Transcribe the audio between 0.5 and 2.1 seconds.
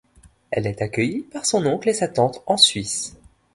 est accueillie par son oncle et sa